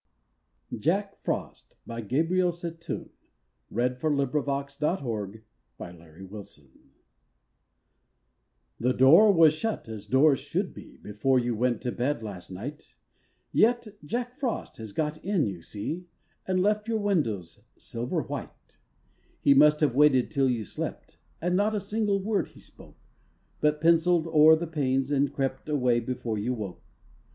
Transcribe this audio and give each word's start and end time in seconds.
You 0.71 0.79
can 0.79 1.09
tell 1.27 1.41
me 1.47 1.51
many, 1.85 2.05
if 2.07 2.11
you 2.11 2.35
will, 2.43 2.51
before 2.51 3.11
another 3.69 4.09
year 4.09 4.29
goes 4.39 4.79
by. 5.77 5.91
JACK 5.91 6.27
FROST 6.27 6.63
The 8.79 8.93
door 8.93 9.31
was 9.31 9.53
shut 9.53 9.87
as 9.87 10.07
doors 10.07 10.39
should 10.39 10.73
be 10.73 10.97
Before 11.03 11.37
you 11.37 11.53
went 11.55 11.83
to 11.83 11.91
bed 11.91 12.23
last 12.23 12.49
night; 12.49 12.95
Yet 13.51 13.89
Jack 14.03 14.33
Frost 14.33 14.77
has 14.77 14.91
got 14.91 15.23
in, 15.23 15.45
you 15.45 15.61
see, 15.61 16.07
And 16.47 16.63
left 16.63 16.87
your 16.87 16.97
windows 16.97 17.61
silver 17.77 18.23
white. 18.23 18.79
He 19.39 19.53
must 19.53 19.81
have 19.81 19.93
waited 19.93 20.31
till 20.31 20.49
you 20.49 20.63
slept, 20.63 21.17
And 21.39 21.55
not 21.55 21.75
a 21.75 21.79
single 21.79 22.19
word 22.19 22.47
he 22.47 22.59
spoke, 22.59 22.97
But 23.59 23.79
penciled 23.79 24.25
o'er 24.25 24.55
the 24.55 24.65
panes 24.65 25.11
and 25.11 25.31
crept 25.31 25.69
Away 25.69 25.99
before 25.99 26.39
you 26.39 26.55
woke. 26.55 26.81